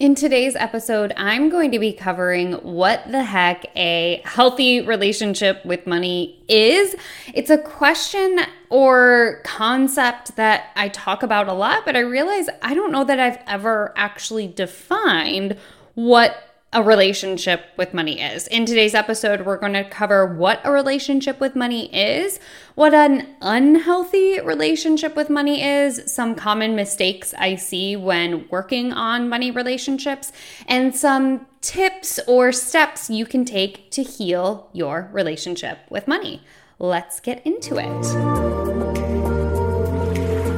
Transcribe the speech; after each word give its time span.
In 0.00 0.16
today's 0.16 0.56
episode, 0.56 1.12
I'm 1.16 1.50
going 1.50 1.70
to 1.70 1.78
be 1.78 1.92
covering 1.92 2.54
what 2.54 3.04
the 3.12 3.22
heck 3.22 3.64
a 3.76 4.20
healthy 4.24 4.80
relationship 4.80 5.64
with 5.64 5.86
money 5.86 6.42
is. 6.48 6.96
It's 7.32 7.48
a 7.48 7.58
question 7.58 8.40
or 8.70 9.40
concept 9.44 10.34
that 10.34 10.72
I 10.74 10.88
talk 10.88 11.22
about 11.22 11.46
a 11.46 11.52
lot, 11.52 11.84
but 11.84 11.94
I 11.94 12.00
realize 12.00 12.48
I 12.60 12.74
don't 12.74 12.90
know 12.90 13.04
that 13.04 13.20
I've 13.20 13.38
ever 13.46 13.94
actually 13.96 14.48
defined 14.48 15.56
what 15.94 16.53
a 16.74 16.82
relationship 16.82 17.66
with 17.76 17.94
money 17.94 18.20
is. 18.20 18.48
In 18.48 18.66
today's 18.66 18.96
episode, 18.96 19.46
we're 19.46 19.58
going 19.58 19.74
to 19.74 19.88
cover 19.88 20.26
what 20.26 20.60
a 20.64 20.72
relationship 20.72 21.38
with 21.38 21.54
money 21.54 21.86
is, 21.94 22.40
what 22.74 22.92
an 22.92 23.28
unhealthy 23.40 24.40
relationship 24.40 25.14
with 25.14 25.30
money 25.30 25.62
is, 25.62 26.02
some 26.12 26.34
common 26.34 26.74
mistakes 26.74 27.32
I 27.38 27.54
see 27.54 27.94
when 27.94 28.48
working 28.50 28.92
on 28.92 29.28
money 29.28 29.52
relationships, 29.52 30.32
and 30.66 30.96
some 30.96 31.46
tips 31.60 32.18
or 32.26 32.50
steps 32.50 33.08
you 33.08 33.24
can 33.24 33.44
take 33.44 33.92
to 33.92 34.02
heal 34.02 34.68
your 34.72 35.08
relationship 35.12 35.78
with 35.90 36.08
money. 36.08 36.42
Let's 36.80 37.20
get 37.20 37.46
into 37.46 37.76
it. 37.78 37.86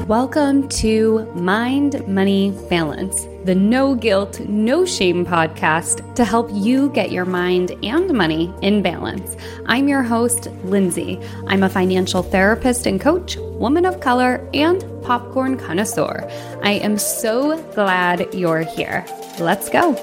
Welcome 0.09 0.67
to 0.69 1.31
Mind 1.35 2.09
Money 2.09 2.53
Balance, 2.71 3.27
the 3.47 3.55
no 3.55 3.95
guilt, 3.95 4.41
no 4.41 4.85
shame 4.85 5.25
podcast 5.25 6.17
to 6.17 6.25
help 6.25 6.49
you 6.53 6.91
get 6.91 7.13
your 7.13 7.25
mind 7.25 7.71
and 7.85 8.13
money 8.13 8.53
in 8.61 8.83
balance. 8.83 9.37
I'm 9.67 9.87
your 9.87 10.03
host, 10.03 10.49
Lindsay. 10.65 11.21
I'm 11.47 11.63
a 11.63 11.69
financial 11.69 12.25
therapist 12.25 12.87
and 12.87 13.01
coach, 13.01 13.37
woman 13.37 13.87
of 13.87 14.01
color, 14.01 14.45
and 14.53 14.85
popcorn 15.05 15.59
connoisseur. 15.59 16.29
I 16.65 16.73
am 16.73 16.99
so 16.99 17.63
glad 17.73 18.35
you're 18.35 18.63
here. 18.63 19.07
Let's 19.39 19.69
go. 19.69 19.95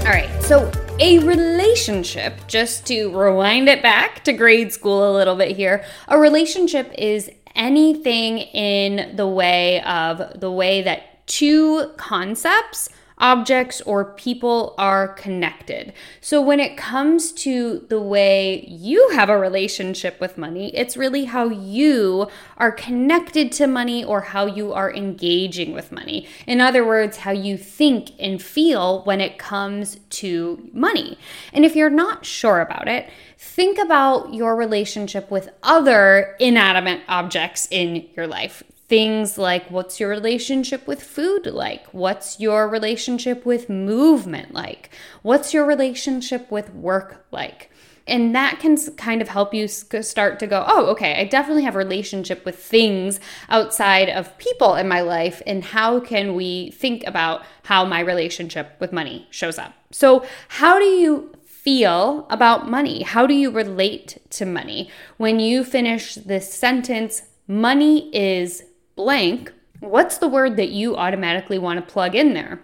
All 0.00 0.08
right, 0.08 0.42
so 0.42 0.68
a 0.98 1.18
relationship, 1.20 2.46
just 2.46 2.86
to 2.86 3.08
rewind 3.08 3.68
it 3.68 3.82
back 3.82 4.24
to 4.24 4.32
grade 4.32 4.72
school 4.72 5.10
a 5.10 5.12
little 5.16 5.36
bit 5.36 5.56
here, 5.56 5.84
a 6.08 6.18
relationship 6.18 6.92
is 6.96 7.30
anything 7.54 8.38
in 8.38 9.16
the 9.16 9.26
way 9.26 9.82
of 9.82 10.40
the 10.40 10.50
way 10.50 10.82
that 10.82 11.26
two 11.26 11.92
concepts 11.96 12.88
objects 13.22 13.80
or 13.82 14.04
people 14.04 14.74
are 14.76 15.08
connected. 15.08 15.92
So 16.20 16.42
when 16.42 16.60
it 16.60 16.76
comes 16.76 17.32
to 17.32 17.86
the 17.88 18.00
way 18.00 18.66
you 18.66 19.10
have 19.10 19.30
a 19.30 19.38
relationship 19.38 20.20
with 20.20 20.36
money, 20.36 20.74
it's 20.76 20.96
really 20.96 21.24
how 21.26 21.48
you 21.48 22.28
are 22.58 22.72
connected 22.72 23.52
to 23.52 23.66
money 23.68 24.04
or 24.04 24.20
how 24.20 24.46
you 24.46 24.72
are 24.72 24.92
engaging 24.92 25.72
with 25.72 25.92
money. 25.92 26.26
In 26.46 26.60
other 26.60 26.84
words, 26.84 27.18
how 27.18 27.30
you 27.30 27.56
think 27.56 28.10
and 28.18 28.42
feel 28.42 29.02
when 29.04 29.20
it 29.20 29.38
comes 29.38 30.00
to 30.10 30.68
money. 30.72 31.16
And 31.52 31.64
if 31.64 31.76
you're 31.76 31.90
not 31.90 32.26
sure 32.26 32.60
about 32.60 32.88
it, 32.88 33.08
think 33.38 33.78
about 33.78 34.34
your 34.34 34.56
relationship 34.56 35.30
with 35.30 35.48
other 35.62 36.36
inanimate 36.40 37.02
objects 37.08 37.68
in 37.70 38.08
your 38.16 38.26
life. 38.26 38.64
Things 38.92 39.38
like 39.38 39.70
what's 39.70 39.98
your 39.98 40.10
relationship 40.10 40.86
with 40.86 41.02
food 41.02 41.46
like? 41.46 41.86
What's 41.92 42.38
your 42.38 42.68
relationship 42.68 43.46
with 43.46 43.70
movement 43.70 44.52
like? 44.52 44.90
What's 45.22 45.54
your 45.54 45.64
relationship 45.64 46.50
with 46.50 46.74
work 46.74 47.24
like? 47.30 47.70
And 48.06 48.34
that 48.34 48.60
can 48.60 48.76
kind 48.96 49.22
of 49.22 49.28
help 49.28 49.54
you 49.54 49.66
start 49.66 50.38
to 50.40 50.46
go, 50.46 50.66
oh, 50.68 50.88
okay, 50.88 51.18
I 51.18 51.24
definitely 51.24 51.62
have 51.62 51.74
a 51.74 51.78
relationship 51.78 52.44
with 52.44 52.58
things 52.58 53.18
outside 53.48 54.10
of 54.10 54.36
people 54.36 54.74
in 54.74 54.88
my 54.88 55.00
life. 55.00 55.40
And 55.46 55.64
how 55.64 55.98
can 55.98 56.34
we 56.34 56.72
think 56.72 57.02
about 57.06 57.46
how 57.62 57.86
my 57.86 58.00
relationship 58.00 58.76
with 58.78 58.92
money 58.92 59.26
shows 59.30 59.56
up? 59.56 59.72
So, 59.90 60.22
how 60.48 60.78
do 60.78 60.84
you 60.84 61.32
feel 61.46 62.26
about 62.28 62.68
money? 62.68 63.04
How 63.04 63.26
do 63.26 63.32
you 63.32 63.50
relate 63.50 64.18
to 64.32 64.44
money? 64.44 64.90
When 65.16 65.40
you 65.40 65.64
finish 65.64 66.16
this 66.16 66.52
sentence, 66.52 67.22
money 67.48 68.14
is 68.14 68.64
blank, 68.96 69.52
what's 69.80 70.18
the 70.18 70.28
word 70.28 70.56
that 70.56 70.70
you 70.70 70.96
automatically 70.96 71.58
want 71.58 71.78
to 71.78 71.92
plug 71.92 72.14
in 72.14 72.34
there? 72.34 72.62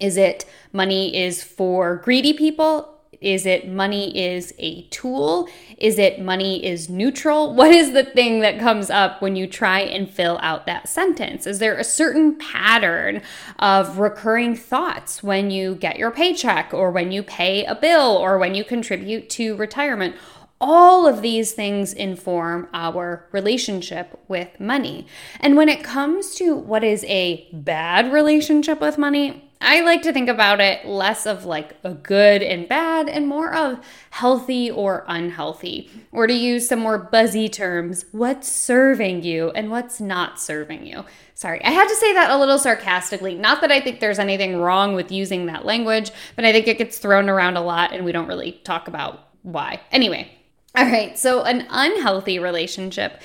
Is 0.00 0.16
it 0.16 0.44
money 0.72 1.16
is 1.16 1.42
for 1.42 1.96
greedy 1.96 2.32
people? 2.32 2.94
Is 3.20 3.46
it 3.46 3.68
money 3.68 4.16
is 4.16 4.54
a 4.58 4.82
tool? 4.90 5.48
Is 5.76 5.98
it 5.98 6.20
money 6.20 6.64
is 6.64 6.88
neutral? 6.88 7.52
What 7.52 7.72
is 7.72 7.92
the 7.92 8.04
thing 8.04 8.40
that 8.40 8.60
comes 8.60 8.90
up 8.90 9.20
when 9.20 9.34
you 9.34 9.48
try 9.48 9.80
and 9.80 10.08
fill 10.08 10.38
out 10.40 10.66
that 10.66 10.88
sentence? 10.88 11.44
Is 11.44 11.58
there 11.58 11.76
a 11.76 11.82
certain 11.82 12.36
pattern 12.36 13.22
of 13.58 13.98
recurring 13.98 14.54
thoughts 14.54 15.20
when 15.20 15.50
you 15.50 15.74
get 15.74 15.98
your 15.98 16.12
paycheck 16.12 16.72
or 16.72 16.92
when 16.92 17.10
you 17.10 17.24
pay 17.24 17.64
a 17.64 17.74
bill 17.74 18.16
or 18.16 18.38
when 18.38 18.54
you 18.54 18.62
contribute 18.62 19.28
to 19.30 19.56
retirement? 19.56 20.14
All 20.60 21.06
of 21.06 21.22
these 21.22 21.52
things 21.52 21.92
inform 21.92 22.68
our 22.74 23.28
relationship 23.30 24.18
with 24.26 24.58
money. 24.58 25.06
And 25.38 25.56
when 25.56 25.68
it 25.68 25.84
comes 25.84 26.34
to 26.36 26.56
what 26.56 26.82
is 26.82 27.04
a 27.04 27.48
bad 27.52 28.12
relationship 28.12 28.80
with 28.80 28.98
money, 28.98 29.48
I 29.60 29.80
like 29.80 30.02
to 30.02 30.12
think 30.12 30.28
about 30.28 30.60
it 30.60 30.86
less 30.86 31.26
of 31.26 31.44
like 31.44 31.76
a 31.82 31.92
good 31.92 32.42
and 32.42 32.68
bad 32.68 33.08
and 33.08 33.26
more 33.26 33.52
of 33.52 33.84
healthy 34.10 34.70
or 34.70 35.04
unhealthy. 35.08 35.90
Or 36.12 36.26
to 36.26 36.32
use 36.32 36.68
some 36.68 36.78
more 36.78 36.98
buzzy 36.98 37.48
terms, 37.48 38.04
what's 38.12 38.50
serving 38.50 39.24
you 39.24 39.50
and 39.50 39.70
what's 39.70 40.00
not 40.00 40.40
serving 40.40 40.86
you. 40.86 41.04
Sorry, 41.34 41.62
I 41.64 41.70
had 41.70 41.88
to 41.88 41.96
say 41.96 42.14
that 42.14 42.30
a 42.30 42.38
little 42.38 42.58
sarcastically. 42.58 43.34
Not 43.34 43.60
that 43.60 43.72
I 43.72 43.80
think 43.80 43.98
there's 43.98 44.18
anything 44.20 44.58
wrong 44.58 44.94
with 44.94 45.10
using 45.10 45.46
that 45.46 45.64
language, 45.64 46.10
but 46.36 46.44
I 46.44 46.52
think 46.52 46.68
it 46.68 46.78
gets 46.78 46.98
thrown 46.98 47.28
around 47.28 47.56
a 47.56 47.60
lot 47.60 47.92
and 47.92 48.04
we 48.04 48.12
don't 48.12 48.28
really 48.28 48.52
talk 48.64 48.86
about 48.86 49.28
why. 49.42 49.80
Anyway, 49.90 50.30
all 50.78 50.84
right, 50.84 51.18
so 51.18 51.42
an 51.42 51.66
unhealthy 51.70 52.38
relationship, 52.38 53.20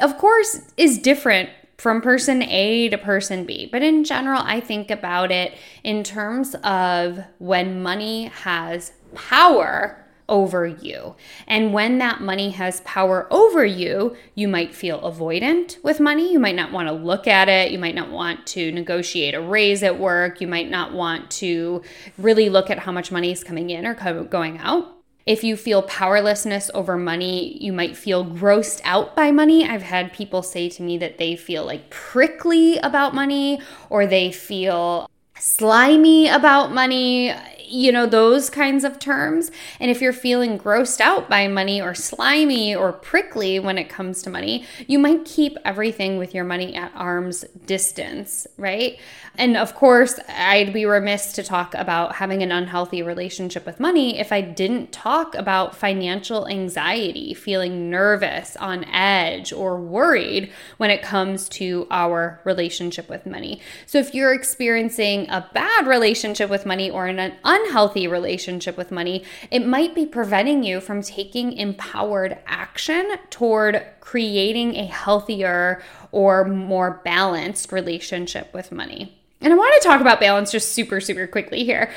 of 0.00 0.16
course, 0.16 0.60
is 0.76 0.96
different 0.98 1.50
from 1.76 2.00
person 2.00 2.40
A 2.44 2.88
to 2.88 2.96
person 2.96 3.44
B. 3.44 3.68
But 3.70 3.82
in 3.82 4.04
general, 4.04 4.40
I 4.44 4.60
think 4.60 4.92
about 4.92 5.32
it 5.32 5.54
in 5.82 6.04
terms 6.04 6.54
of 6.62 7.18
when 7.38 7.82
money 7.82 8.26
has 8.26 8.92
power 9.12 10.06
over 10.28 10.66
you. 10.66 11.16
And 11.48 11.72
when 11.72 11.98
that 11.98 12.20
money 12.20 12.50
has 12.50 12.80
power 12.82 13.26
over 13.28 13.66
you, 13.66 14.16
you 14.36 14.46
might 14.46 14.72
feel 14.72 15.00
avoidant 15.00 15.82
with 15.82 15.98
money. 15.98 16.32
You 16.32 16.38
might 16.38 16.54
not 16.54 16.70
want 16.70 16.86
to 16.86 16.94
look 16.94 17.26
at 17.26 17.48
it. 17.48 17.72
You 17.72 17.78
might 17.80 17.96
not 17.96 18.10
want 18.10 18.46
to 18.48 18.70
negotiate 18.70 19.34
a 19.34 19.40
raise 19.40 19.82
at 19.82 19.98
work. 19.98 20.40
You 20.40 20.46
might 20.46 20.70
not 20.70 20.92
want 20.94 21.28
to 21.32 21.82
really 22.18 22.48
look 22.50 22.70
at 22.70 22.78
how 22.78 22.92
much 22.92 23.10
money 23.10 23.32
is 23.32 23.42
coming 23.42 23.70
in 23.70 23.84
or 23.84 23.94
going 23.94 24.58
out. 24.58 24.93
If 25.26 25.42
you 25.42 25.56
feel 25.56 25.82
powerlessness 25.82 26.70
over 26.74 26.98
money, 26.98 27.56
you 27.58 27.72
might 27.72 27.96
feel 27.96 28.26
grossed 28.26 28.82
out 28.84 29.16
by 29.16 29.30
money. 29.30 29.66
I've 29.66 29.82
had 29.82 30.12
people 30.12 30.42
say 30.42 30.68
to 30.68 30.82
me 30.82 30.98
that 30.98 31.16
they 31.16 31.34
feel 31.34 31.64
like 31.64 31.88
prickly 31.88 32.76
about 32.78 33.14
money 33.14 33.60
or 33.88 34.06
they 34.06 34.30
feel 34.30 35.08
slimy 35.38 36.28
about 36.28 36.72
money 36.72 37.34
you 37.74 37.90
know, 37.90 38.06
those 38.06 38.48
kinds 38.48 38.84
of 38.84 38.98
terms. 38.98 39.50
And 39.80 39.90
if 39.90 40.00
you're 40.00 40.12
feeling 40.12 40.58
grossed 40.58 41.00
out 41.00 41.28
by 41.28 41.48
money 41.48 41.82
or 41.82 41.94
slimy 41.94 42.74
or 42.74 42.92
prickly 42.92 43.58
when 43.58 43.78
it 43.78 43.88
comes 43.88 44.22
to 44.22 44.30
money, 44.30 44.64
you 44.86 44.98
might 44.98 45.24
keep 45.24 45.58
everything 45.64 46.16
with 46.16 46.34
your 46.34 46.44
money 46.44 46.74
at 46.76 46.92
arm's 46.94 47.42
distance, 47.66 48.46
right? 48.56 48.98
And 49.36 49.56
of 49.56 49.74
course, 49.74 50.20
I'd 50.28 50.72
be 50.72 50.86
remiss 50.86 51.32
to 51.32 51.42
talk 51.42 51.74
about 51.74 52.14
having 52.14 52.42
an 52.44 52.52
unhealthy 52.52 53.02
relationship 53.02 53.66
with 53.66 53.80
money 53.80 54.20
if 54.20 54.30
I 54.30 54.40
didn't 54.40 54.92
talk 54.92 55.34
about 55.34 55.74
financial 55.74 56.46
anxiety, 56.46 57.34
feeling 57.34 57.90
nervous, 57.90 58.56
on 58.56 58.84
edge, 58.84 59.52
or 59.52 59.80
worried 59.80 60.52
when 60.76 60.90
it 60.90 61.02
comes 61.02 61.48
to 61.50 61.88
our 61.90 62.40
relationship 62.44 63.08
with 63.08 63.26
money. 63.26 63.60
So 63.86 63.98
if 63.98 64.14
you're 64.14 64.32
experiencing 64.32 65.28
a 65.28 65.48
bad 65.52 65.88
relationship 65.88 66.48
with 66.48 66.64
money 66.64 66.88
or 66.88 67.06
an 67.06 67.32
unhealthy 67.64 68.06
relationship 68.06 68.76
with 68.76 68.90
money, 68.90 69.24
it 69.50 69.66
might 69.66 69.94
be 69.94 70.06
preventing 70.06 70.62
you 70.62 70.80
from 70.80 71.02
taking 71.02 71.52
empowered 71.52 72.38
action 72.46 73.16
toward 73.30 73.84
creating 74.00 74.76
a 74.76 74.84
healthier 74.84 75.82
or 76.12 76.44
more 76.44 77.00
balanced 77.04 77.72
relationship 77.72 78.52
with 78.52 78.70
money. 78.70 79.18
And 79.40 79.52
I 79.52 79.56
want 79.56 79.74
to 79.82 79.86
talk 79.86 80.00
about 80.00 80.20
balance 80.20 80.50
just 80.50 80.72
super, 80.72 81.00
super 81.00 81.26
quickly 81.26 81.64
here. 81.64 81.90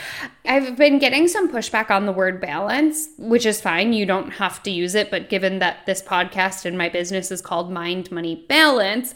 I've 0.44 0.75
been 0.75 1.00
getting 1.00 1.30
some 1.30 1.50
pushback 1.50 1.90
on 1.90 2.06
the 2.06 2.12
word 2.12 2.42
balance, 2.42 3.08
which 3.18 3.46
is 3.46 3.62
fine. 3.62 3.94
You 3.94 4.06
don't 4.06 4.31
have 4.31 4.62
to 4.64 4.72
use 4.72 4.96
it. 4.96 5.10
But 5.10 5.30
given 5.30 5.60
that 5.60 5.86
this 5.86 6.02
podcast 6.02 6.66
and 6.66 6.78
my 6.78 6.90
business 6.90 7.31
is 7.31 7.42
called 7.42 7.72
Mind 7.72 8.12
Money 8.12 8.44
Balance, 8.50 9.16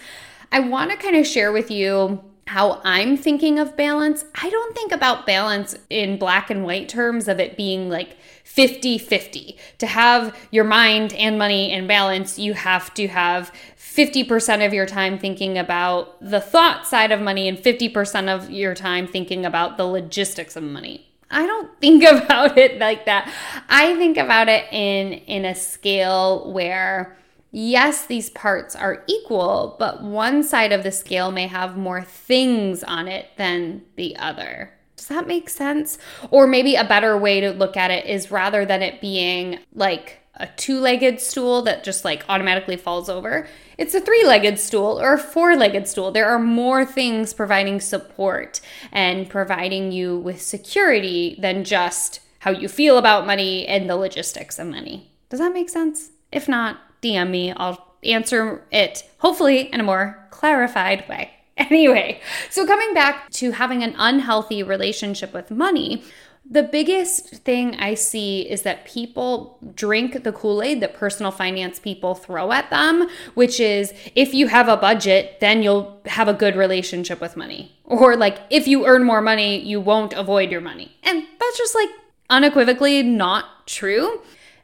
I 0.49 0.61
want 0.61 0.91
to 0.91 0.97
kind 0.97 1.17
of 1.17 1.27
share 1.27 1.51
with 1.51 1.69
you 1.69 2.23
how 2.51 2.81
I'm 2.83 3.15
thinking 3.15 3.59
of 3.59 3.77
balance, 3.77 4.25
I 4.35 4.49
don't 4.49 4.75
think 4.75 4.91
about 4.91 5.25
balance 5.25 5.73
in 5.89 6.19
black 6.19 6.49
and 6.49 6.65
white 6.65 6.89
terms 6.89 7.29
of 7.29 7.39
it 7.39 7.55
being 7.55 7.89
like 7.89 8.17
50 8.43 8.97
50. 8.97 9.57
To 9.77 9.87
have 9.87 10.37
your 10.51 10.65
mind 10.65 11.13
and 11.13 11.39
money 11.39 11.71
in 11.71 11.87
balance, 11.87 12.37
you 12.37 12.53
have 12.53 12.93
to 12.95 13.07
have 13.07 13.53
50% 13.77 14.65
of 14.65 14.73
your 14.73 14.85
time 14.85 15.17
thinking 15.17 15.57
about 15.57 16.19
the 16.19 16.41
thought 16.41 16.85
side 16.85 17.13
of 17.13 17.21
money 17.21 17.47
and 17.47 17.57
50% 17.57 18.27
of 18.27 18.51
your 18.51 18.75
time 18.75 19.07
thinking 19.07 19.45
about 19.45 19.77
the 19.77 19.85
logistics 19.85 20.57
of 20.57 20.63
money. 20.63 21.07
I 21.29 21.45
don't 21.45 21.69
think 21.79 22.03
about 22.03 22.57
it 22.57 22.79
like 22.79 23.05
that. 23.05 23.33
I 23.69 23.95
think 23.95 24.17
about 24.17 24.49
it 24.49 24.65
in 24.73 25.13
in 25.13 25.45
a 25.45 25.55
scale 25.55 26.51
where 26.51 27.17
yes, 27.51 28.05
these 28.05 28.29
parts 28.29 28.75
are 28.75 29.03
equal, 29.07 29.75
but 29.77 30.01
one 30.01 30.43
side 30.43 30.71
of 30.71 30.83
the 30.83 30.91
scale 30.91 31.31
may 31.31 31.47
have 31.47 31.77
more 31.77 32.03
things 32.03 32.83
on 32.83 33.07
it 33.07 33.29
than 33.37 33.83
the 33.95 34.15
other. 34.17 34.73
Does 34.95 35.07
that 35.07 35.27
make 35.27 35.49
sense? 35.49 35.97
Or 36.29 36.47
maybe 36.47 36.75
a 36.75 36.83
better 36.83 37.17
way 37.17 37.41
to 37.41 37.51
look 37.51 37.75
at 37.75 37.91
it 37.91 38.05
is 38.05 38.31
rather 38.31 38.65
than 38.65 38.81
it 38.81 39.01
being 39.01 39.59
like 39.73 40.19
a 40.35 40.47
two 40.57 40.79
legged 40.79 41.19
stool 41.19 41.61
that 41.63 41.83
just 41.83 42.05
like 42.05 42.23
automatically 42.29 42.77
falls 42.77 43.09
over, 43.09 43.47
it's 43.77 43.93
a 43.93 43.99
three 43.99 44.23
legged 44.25 44.59
stool 44.59 45.01
or 45.01 45.13
a 45.13 45.17
four 45.17 45.55
legged 45.55 45.87
stool. 45.87 46.11
There 46.11 46.29
are 46.29 46.39
more 46.39 46.85
things 46.85 47.33
providing 47.33 47.79
support 47.79 48.61
and 48.91 49.29
providing 49.29 49.91
you 49.91 50.17
with 50.17 50.41
security 50.41 51.35
than 51.39 51.63
just 51.63 52.19
how 52.39 52.51
you 52.51 52.67
feel 52.67 52.97
about 52.97 53.27
money 53.27 53.67
and 53.67 53.89
the 53.89 53.95
logistics 53.95 54.57
of 54.59 54.67
money. 54.67 55.11
Does 55.29 55.39
that 55.39 55.53
make 55.53 55.69
sense? 55.69 56.11
If 56.31 56.47
not, 56.47 56.77
DM 57.01 57.29
me. 57.29 57.51
I'll 57.51 57.95
answer 58.03 58.65
it 58.71 59.09
hopefully 59.19 59.71
in 59.71 59.79
a 59.79 59.83
more 59.83 60.27
clarified 60.31 61.07
way. 61.07 61.31
Anyway, 61.57 62.19
so 62.49 62.65
coming 62.65 62.91
back 62.95 63.29
to 63.29 63.51
having 63.51 63.83
an 63.83 63.93
unhealthy 63.97 64.63
relationship 64.63 65.31
with 65.31 65.51
money, 65.51 66.01
the 66.49 66.63
biggest 66.63 67.29
thing 67.43 67.75
I 67.75 67.93
see 67.93 68.41
is 68.49 68.63
that 68.63 68.85
people 68.85 69.59
drink 69.75 70.23
the 70.23 70.31
Kool 70.31 70.63
Aid 70.63 70.81
that 70.81 70.95
personal 70.95 71.31
finance 71.31 71.77
people 71.77 72.15
throw 72.15 72.51
at 72.51 72.69
them, 72.71 73.07
which 73.35 73.59
is 73.59 73.93
if 74.15 74.33
you 74.33 74.47
have 74.47 74.67
a 74.67 74.75
budget, 74.75 75.39
then 75.39 75.61
you'll 75.61 76.01
have 76.07 76.27
a 76.27 76.33
good 76.33 76.55
relationship 76.55 77.21
with 77.21 77.37
money. 77.37 77.77
Or 77.83 78.15
like 78.15 78.39
if 78.49 78.67
you 78.67 78.87
earn 78.87 79.03
more 79.03 79.21
money, 79.21 79.59
you 79.59 79.79
won't 79.79 80.13
avoid 80.13 80.51
your 80.51 80.61
money. 80.61 80.91
And 81.03 81.27
that's 81.39 81.57
just 81.57 81.75
like 81.75 81.89
unequivocally 82.29 83.03
not 83.03 83.67
true 83.67 84.21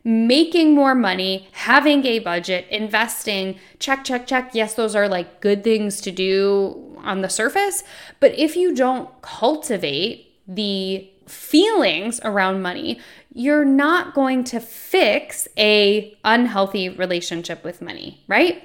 making 0.07 0.73
more 0.73 0.95
money, 0.95 1.49
having 1.51 2.05
a 2.05 2.19
budget, 2.19 2.65
investing, 2.69 3.59
check, 3.77 4.05
check, 4.05 4.25
check. 4.25 4.51
Yes, 4.53 4.73
those 4.73 4.95
are 4.95 5.09
like 5.09 5.41
good 5.41 5.65
things 5.65 5.99
to 5.99 6.11
do 6.11 6.97
on 6.99 7.21
the 7.21 7.27
surface. 7.27 7.83
But 8.21 8.33
if 8.39 8.55
you 8.55 8.73
don't 8.73 9.09
cultivate 9.21 10.33
the 10.47 11.09
feelings 11.27 12.21
around 12.23 12.61
money, 12.61 13.01
you're 13.33 13.65
not 13.65 14.15
going 14.15 14.45
to 14.45 14.61
fix 14.61 15.45
a 15.57 16.17
unhealthy 16.23 16.87
relationship 16.87 17.65
with 17.65 17.81
money, 17.81 18.23
right? 18.29 18.63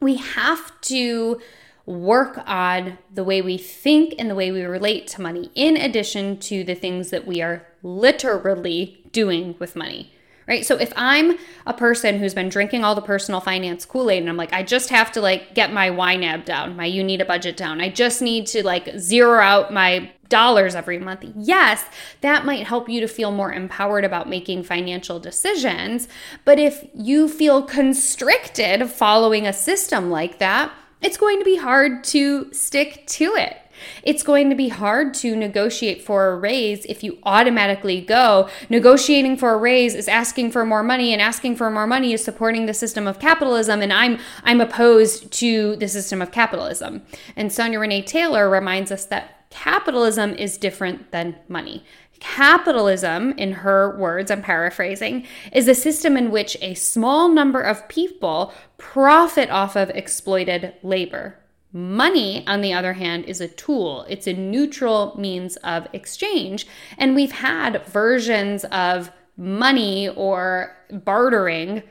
We 0.00 0.16
have 0.16 0.80
to 0.82 1.42
work 1.84 2.42
on 2.46 2.96
the 3.12 3.24
way 3.24 3.42
we 3.42 3.58
think 3.58 4.14
and 4.18 4.30
the 4.30 4.34
way 4.34 4.50
we 4.50 4.62
relate 4.62 5.08
to 5.08 5.20
money 5.20 5.50
in 5.54 5.76
addition 5.76 6.38
to 6.38 6.64
the 6.64 6.74
things 6.74 7.10
that 7.10 7.26
we 7.26 7.42
are 7.42 7.66
literally 7.82 9.04
doing 9.12 9.56
with 9.58 9.76
money 9.76 10.10
right? 10.50 10.66
So 10.66 10.74
if 10.76 10.92
I'm 10.96 11.38
a 11.64 11.72
person 11.72 12.18
who's 12.18 12.34
been 12.34 12.48
drinking 12.48 12.82
all 12.82 12.96
the 12.96 13.00
personal 13.00 13.40
finance 13.40 13.86
Kool-Aid 13.86 14.20
and 14.20 14.28
I'm 14.28 14.36
like, 14.36 14.52
I 14.52 14.64
just 14.64 14.88
have 14.88 15.12
to 15.12 15.20
like 15.20 15.54
get 15.54 15.72
my 15.72 15.90
YNAB 15.90 16.44
down, 16.44 16.74
my 16.74 16.86
you 16.86 17.04
need 17.04 17.20
a 17.20 17.24
budget 17.24 17.56
down. 17.56 17.80
I 17.80 17.88
just 17.88 18.20
need 18.20 18.48
to 18.48 18.66
like 18.66 18.88
zero 18.98 19.40
out 19.40 19.72
my 19.72 20.10
dollars 20.28 20.74
every 20.74 20.98
month. 20.98 21.24
Yes, 21.36 21.84
that 22.22 22.44
might 22.44 22.66
help 22.66 22.88
you 22.88 23.00
to 23.00 23.06
feel 23.06 23.30
more 23.30 23.52
empowered 23.52 24.04
about 24.04 24.28
making 24.28 24.64
financial 24.64 25.20
decisions. 25.20 26.08
But 26.44 26.58
if 26.58 26.84
you 26.94 27.28
feel 27.28 27.62
constricted 27.62 28.90
following 28.90 29.46
a 29.46 29.52
system 29.52 30.10
like 30.10 30.40
that, 30.40 30.72
it's 31.00 31.16
going 31.16 31.38
to 31.38 31.44
be 31.44 31.58
hard 31.58 32.02
to 32.04 32.52
stick 32.52 33.06
to 33.06 33.36
it. 33.36 33.56
It's 34.02 34.22
going 34.22 34.50
to 34.50 34.56
be 34.56 34.68
hard 34.68 35.14
to 35.14 35.36
negotiate 35.36 36.02
for 36.02 36.28
a 36.28 36.36
raise 36.36 36.84
if 36.86 37.02
you 37.02 37.18
automatically 37.22 38.00
go. 38.00 38.48
Negotiating 38.68 39.36
for 39.36 39.54
a 39.54 39.58
raise 39.58 39.94
is 39.94 40.08
asking 40.08 40.50
for 40.50 40.64
more 40.64 40.82
money, 40.82 41.12
and 41.12 41.22
asking 41.22 41.56
for 41.56 41.70
more 41.70 41.86
money 41.86 42.12
is 42.12 42.24
supporting 42.24 42.66
the 42.66 42.74
system 42.74 43.06
of 43.06 43.18
capitalism. 43.18 43.82
And 43.82 43.92
I'm 43.92 44.18
I'm 44.44 44.60
opposed 44.60 45.30
to 45.32 45.76
the 45.76 45.88
system 45.88 46.22
of 46.22 46.32
capitalism. 46.32 47.02
And 47.36 47.52
Sonya 47.52 47.80
Renee 47.80 48.02
Taylor 48.02 48.48
reminds 48.48 48.92
us 48.92 49.04
that 49.06 49.50
capitalism 49.50 50.34
is 50.34 50.56
different 50.56 51.10
than 51.10 51.36
money. 51.48 51.84
Capitalism, 52.20 53.32
in 53.32 53.52
her 53.52 53.96
words, 53.98 54.30
I'm 54.30 54.42
paraphrasing, 54.42 55.26
is 55.52 55.66
a 55.68 55.74
system 55.74 56.18
in 56.18 56.30
which 56.30 56.56
a 56.60 56.74
small 56.74 57.30
number 57.30 57.62
of 57.62 57.88
people 57.88 58.52
profit 58.76 59.48
off 59.50 59.74
of 59.74 59.88
exploited 59.90 60.74
labor. 60.82 61.39
Money, 61.72 62.44
on 62.46 62.60
the 62.60 62.72
other 62.72 62.94
hand, 62.94 63.24
is 63.26 63.40
a 63.40 63.48
tool. 63.48 64.04
It's 64.08 64.26
a 64.26 64.32
neutral 64.32 65.14
means 65.16 65.56
of 65.58 65.86
exchange. 65.92 66.66
And 66.98 67.14
we've 67.14 67.32
had 67.32 67.86
versions 67.86 68.64
of 68.66 69.12
money 69.36 70.08
or 70.08 70.76
bartering 70.90 71.82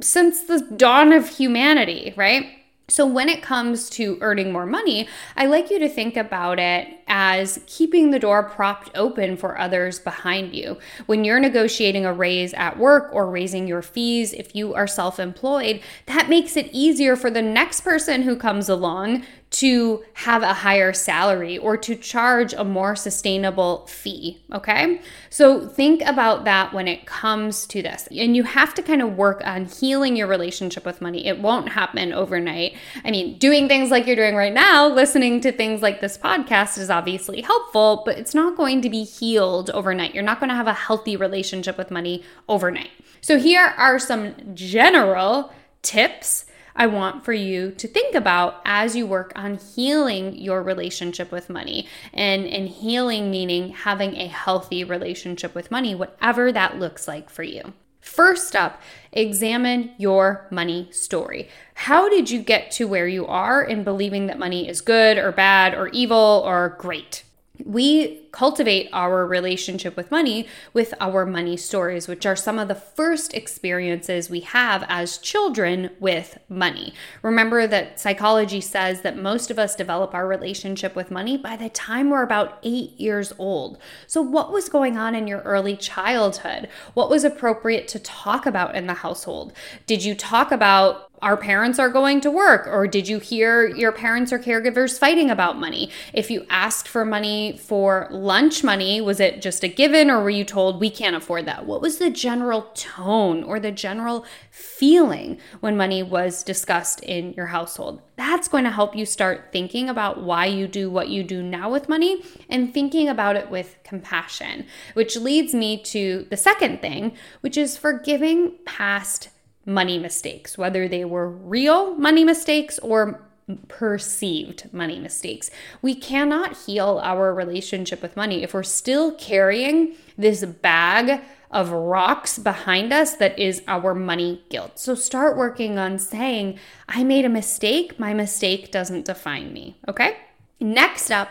since 0.00 0.42
the 0.42 0.60
dawn 0.76 1.12
of 1.12 1.28
humanity, 1.28 2.12
right? 2.16 2.57
So, 2.90 3.04
when 3.04 3.28
it 3.28 3.42
comes 3.42 3.90
to 3.90 4.16
earning 4.22 4.50
more 4.50 4.64
money, 4.64 5.08
I 5.36 5.44
like 5.44 5.70
you 5.70 5.78
to 5.78 5.90
think 5.90 6.16
about 6.16 6.58
it 6.58 6.88
as 7.06 7.60
keeping 7.66 8.10
the 8.10 8.18
door 8.18 8.42
propped 8.42 8.90
open 8.94 9.36
for 9.36 9.58
others 9.58 9.98
behind 9.98 10.54
you. 10.54 10.78
When 11.04 11.22
you're 11.22 11.38
negotiating 11.38 12.06
a 12.06 12.14
raise 12.14 12.54
at 12.54 12.78
work 12.78 13.10
or 13.12 13.30
raising 13.30 13.66
your 13.66 13.82
fees, 13.82 14.32
if 14.32 14.54
you 14.54 14.72
are 14.72 14.86
self 14.86 15.20
employed, 15.20 15.82
that 16.06 16.30
makes 16.30 16.56
it 16.56 16.70
easier 16.72 17.14
for 17.14 17.30
the 17.30 17.42
next 17.42 17.82
person 17.82 18.22
who 18.22 18.36
comes 18.36 18.70
along 18.70 19.22
to 19.50 20.04
have 20.12 20.42
a 20.42 20.52
higher 20.52 20.92
salary 20.92 21.56
or 21.56 21.76
to 21.76 21.96
charge 21.96 22.52
a 22.52 22.64
more 22.64 22.94
sustainable 22.94 23.86
fee. 23.86 24.42
Okay. 24.52 25.00
So 25.30 25.66
think 25.66 26.02
about 26.02 26.44
that 26.44 26.74
when 26.74 26.86
it 26.86 27.06
comes 27.06 27.66
to 27.68 27.80
this. 27.80 28.06
And 28.08 28.36
you 28.36 28.42
have 28.42 28.74
to 28.74 28.82
kind 28.82 29.00
of 29.00 29.16
work 29.16 29.40
on 29.44 29.64
healing 29.64 30.16
your 30.16 30.26
relationship 30.26 30.84
with 30.84 31.00
money. 31.00 31.26
It 31.26 31.40
won't 31.40 31.70
happen 31.70 32.12
overnight. 32.12 32.76
I 33.04 33.10
mean, 33.10 33.38
doing 33.38 33.68
things 33.68 33.90
like 33.90 34.06
you're 34.06 34.16
doing 34.16 34.36
right 34.36 34.52
now, 34.52 34.86
listening 34.86 35.40
to 35.40 35.52
things 35.52 35.80
like 35.80 36.02
this 36.02 36.18
podcast 36.18 36.76
is 36.76 36.90
obviously 36.90 37.40
helpful, 37.40 38.02
but 38.04 38.18
it's 38.18 38.34
not 38.34 38.56
going 38.56 38.82
to 38.82 38.90
be 38.90 39.02
healed 39.02 39.70
overnight. 39.70 40.14
You're 40.14 40.24
not 40.24 40.40
going 40.40 40.50
to 40.50 40.56
have 40.56 40.66
a 40.66 40.74
healthy 40.74 41.16
relationship 41.16 41.78
with 41.78 41.90
money 41.90 42.22
overnight. 42.48 42.90
So 43.22 43.38
here 43.38 43.74
are 43.78 43.98
some 43.98 44.34
general 44.54 45.52
tips 45.80 46.44
I 46.78 46.86
want 46.86 47.24
for 47.24 47.32
you 47.32 47.72
to 47.72 47.88
think 47.88 48.14
about 48.14 48.62
as 48.64 48.94
you 48.94 49.04
work 49.04 49.32
on 49.34 49.58
healing 49.58 50.38
your 50.38 50.62
relationship 50.62 51.32
with 51.32 51.50
money. 51.50 51.88
And, 52.14 52.46
and 52.46 52.68
healing 52.68 53.32
meaning 53.32 53.70
having 53.70 54.16
a 54.16 54.28
healthy 54.28 54.84
relationship 54.84 55.56
with 55.56 55.72
money, 55.72 55.96
whatever 55.96 56.52
that 56.52 56.78
looks 56.78 57.08
like 57.08 57.30
for 57.30 57.42
you. 57.42 57.74
First 58.00 58.54
up, 58.54 58.80
examine 59.12 59.90
your 59.98 60.46
money 60.52 60.88
story. 60.92 61.48
How 61.74 62.08
did 62.08 62.30
you 62.30 62.40
get 62.40 62.70
to 62.72 62.86
where 62.86 63.08
you 63.08 63.26
are 63.26 63.60
in 63.60 63.82
believing 63.82 64.28
that 64.28 64.38
money 64.38 64.68
is 64.68 64.80
good 64.80 65.18
or 65.18 65.32
bad 65.32 65.74
or 65.74 65.88
evil 65.88 66.42
or 66.46 66.76
great? 66.78 67.24
We 67.64 68.22
cultivate 68.32 68.88
our 68.92 69.26
relationship 69.26 69.96
with 69.96 70.10
money 70.10 70.46
with 70.72 70.94
our 71.00 71.24
money 71.24 71.56
stories, 71.56 72.06
which 72.06 72.26
are 72.26 72.36
some 72.36 72.58
of 72.58 72.68
the 72.68 72.74
first 72.74 73.34
experiences 73.34 74.30
we 74.30 74.40
have 74.40 74.84
as 74.88 75.18
children 75.18 75.90
with 75.98 76.38
money. 76.48 76.92
Remember 77.22 77.66
that 77.66 77.98
psychology 77.98 78.60
says 78.60 79.00
that 79.00 79.16
most 79.16 79.50
of 79.50 79.58
us 79.58 79.74
develop 79.74 80.14
our 80.14 80.26
relationship 80.26 80.94
with 80.94 81.10
money 81.10 81.36
by 81.36 81.56
the 81.56 81.68
time 81.70 82.10
we're 82.10 82.22
about 82.22 82.58
eight 82.62 82.98
years 82.98 83.32
old. 83.38 83.78
So, 84.06 84.22
what 84.22 84.52
was 84.52 84.68
going 84.68 84.96
on 84.96 85.14
in 85.14 85.26
your 85.26 85.40
early 85.40 85.76
childhood? 85.76 86.68
What 86.94 87.10
was 87.10 87.24
appropriate 87.24 87.88
to 87.88 87.98
talk 87.98 88.46
about 88.46 88.74
in 88.74 88.86
the 88.86 88.94
household? 88.94 89.52
Did 89.86 90.04
you 90.04 90.14
talk 90.14 90.52
about 90.52 91.07
our 91.22 91.36
parents 91.36 91.78
are 91.78 91.88
going 91.88 92.20
to 92.20 92.30
work 92.30 92.66
or 92.66 92.86
did 92.86 93.08
you 93.08 93.18
hear 93.18 93.66
your 93.66 93.92
parents 93.92 94.32
or 94.32 94.38
caregivers 94.38 94.98
fighting 94.98 95.30
about 95.30 95.58
money? 95.58 95.90
If 96.12 96.30
you 96.30 96.46
asked 96.50 96.88
for 96.88 97.04
money 97.04 97.56
for 97.56 98.08
lunch 98.10 98.62
money 98.62 99.00
was 99.00 99.20
it 99.20 99.42
just 99.42 99.64
a 99.64 99.68
given 99.68 100.10
or 100.10 100.22
were 100.22 100.30
you 100.30 100.44
told 100.44 100.80
we 100.80 100.90
can't 100.90 101.16
afford 101.16 101.46
that 101.46 101.66
what 101.66 101.80
was 101.80 101.98
the 101.98 102.10
general 102.10 102.62
tone 102.74 103.42
or 103.42 103.60
the 103.60 103.72
general 103.72 104.24
feeling 104.50 105.38
when 105.60 105.76
money 105.76 106.02
was 106.02 106.42
discussed 106.42 107.00
in 107.00 107.32
your 107.34 107.46
household? 107.46 108.02
That's 108.16 108.48
going 108.48 108.64
to 108.64 108.70
help 108.70 108.96
you 108.96 109.06
start 109.06 109.48
thinking 109.52 109.88
about 109.88 110.22
why 110.22 110.46
you 110.46 110.66
do 110.66 110.90
what 110.90 111.08
you 111.08 111.22
do 111.22 111.42
now 111.42 111.70
with 111.70 111.88
money 111.88 112.22
and 112.48 112.72
thinking 112.72 113.08
about 113.08 113.36
it 113.36 113.50
with 113.50 113.76
compassion 113.84 114.66
which 114.94 115.16
leads 115.16 115.54
me 115.54 115.82
to 115.82 116.26
the 116.30 116.36
second 116.36 116.80
thing 116.80 117.16
which 117.40 117.56
is 117.56 117.76
forgiving 117.76 118.54
past 118.64 119.30
money 119.68 119.98
mistakes, 119.98 120.58
whether 120.58 120.88
they 120.88 121.04
were 121.04 121.28
real 121.28 121.94
money 121.94 122.24
mistakes 122.24 122.78
or 122.80 123.20
perceived 123.68 124.72
money 124.72 124.98
mistakes. 124.98 125.50
We 125.80 125.94
cannot 125.94 126.56
heal 126.56 127.00
our 127.02 127.32
relationship 127.32 128.02
with 128.02 128.16
money 128.16 128.42
if 128.42 128.54
we're 128.54 128.62
still 128.62 129.12
carrying 129.14 129.94
this 130.16 130.44
bag 130.44 131.22
of 131.50 131.70
rocks 131.70 132.38
behind 132.38 132.92
us 132.92 133.14
that 133.14 133.38
is 133.38 133.62
our 133.66 133.94
money 133.94 134.42
guilt. 134.50 134.78
So 134.78 134.94
start 134.94 135.36
working 135.36 135.78
on 135.78 135.98
saying, 135.98 136.58
I 136.88 137.04
made 137.04 137.24
a 137.24 137.30
mistake. 137.30 137.98
My 137.98 138.12
mistake 138.12 138.70
doesn't 138.70 139.06
define 139.06 139.52
me. 139.52 139.78
Okay. 139.88 140.16
Next 140.60 141.10
up, 141.10 141.30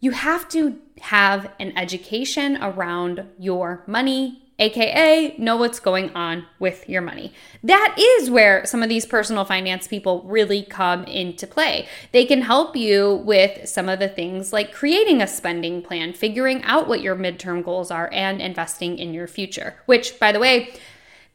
you 0.00 0.12
have 0.12 0.48
to 0.50 0.78
have 1.00 1.50
an 1.58 1.76
education 1.76 2.58
around 2.62 3.26
your 3.38 3.82
money, 3.86 4.47
aka 4.58 5.34
know 5.38 5.56
what's 5.56 5.80
going 5.80 6.10
on 6.10 6.46
with 6.58 6.88
your 6.88 7.02
money. 7.02 7.32
That 7.62 7.94
is 7.98 8.30
where 8.30 8.64
some 8.66 8.82
of 8.82 8.88
these 8.88 9.06
personal 9.06 9.44
finance 9.44 9.86
people 9.86 10.22
really 10.24 10.62
come 10.62 11.04
into 11.04 11.46
play. 11.46 11.86
They 12.12 12.24
can 12.24 12.42
help 12.42 12.76
you 12.76 13.22
with 13.24 13.68
some 13.68 13.88
of 13.88 13.98
the 13.98 14.08
things 14.08 14.52
like 14.52 14.72
creating 14.72 15.22
a 15.22 15.26
spending 15.26 15.82
plan, 15.82 16.12
figuring 16.12 16.62
out 16.64 16.88
what 16.88 17.02
your 17.02 17.16
midterm 17.16 17.64
goals 17.64 17.90
are, 17.90 18.10
and 18.12 18.40
investing 18.40 18.98
in 18.98 19.14
your 19.14 19.26
future, 19.26 19.76
which, 19.86 20.18
by 20.18 20.32
the 20.32 20.40
way, 20.40 20.74